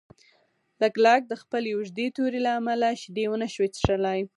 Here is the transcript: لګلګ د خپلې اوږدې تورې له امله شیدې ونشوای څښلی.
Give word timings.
لګلګ 0.81 1.21
د 1.27 1.33
خپلې 1.41 1.69
اوږدې 1.73 2.07
تورې 2.15 2.39
له 2.45 2.51
امله 2.59 2.87
شیدې 3.01 3.25
ونشوای 3.29 3.69
څښلی. 3.75 4.19